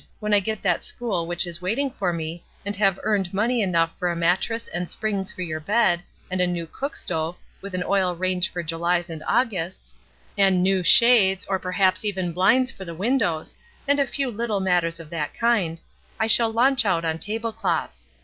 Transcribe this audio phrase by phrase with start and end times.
[0.19, 3.95] When I get that school which is waiting for me, and have earned money enough
[3.99, 7.83] for a mattress and springs for your bed, and a new cook stove, with an
[7.83, 9.95] oil range for Julys and Augusts,
[10.35, 13.55] and new shades, or perhaps even blinds for the windows,
[13.87, 15.79] and a few httle matters of that kind,
[16.19, 18.07] I shall launch out on tablecloths.